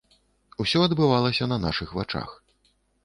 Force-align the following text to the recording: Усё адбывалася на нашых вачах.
Усё 0.63 0.81
адбывалася 0.87 1.49
на 1.53 1.57
нашых 1.67 1.93
вачах. 1.99 2.29